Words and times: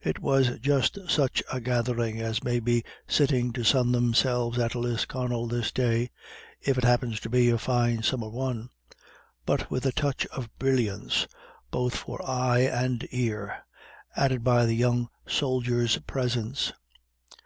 It 0.00 0.20
was 0.20 0.58
just 0.60 0.98
such 1.10 1.42
a 1.52 1.60
gathering 1.60 2.22
as 2.22 2.42
may 2.42 2.58
be 2.58 2.84
sitting 3.06 3.52
to 3.52 3.64
sun 3.64 3.92
themselves 3.92 4.58
at 4.58 4.74
Lisconnel 4.74 5.46
this 5.46 5.70
day 5.72 6.08
if 6.62 6.78
it 6.78 6.84
happens 6.84 7.20
to 7.20 7.28
be 7.28 7.50
a 7.50 7.58
fine 7.58 8.02
summer 8.02 8.30
one 8.30 8.70
but 9.44 9.70
with 9.70 9.84
a 9.84 9.92
touch 9.92 10.24
of 10.28 10.48
brilliance, 10.58 11.26
both 11.70 11.94
for 11.94 12.18
eye 12.24 12.60
and 12.60 13.06
ear, 13.10 13.58
added 14.16 14.42
by 14.42 14.64
the 14.64 14.72
young 14.74 15.10
soldier's 15.26 15.98
presence. 15.98 16.72